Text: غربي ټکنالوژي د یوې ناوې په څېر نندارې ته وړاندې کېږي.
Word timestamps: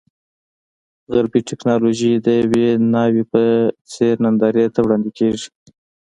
غربي 1.13 1.41
ټکنالوژي 1.49 2.13
د 2.25 2.27
یوې 2.41 2.67
ناوې 2.93 3.23
په 3.31 3.41
څېر 3.91 4.15
نندارې 4.25 4.65
ته 4.73 4.79
وړاندې 4.83 5.09
کېږي. 5.17 5.47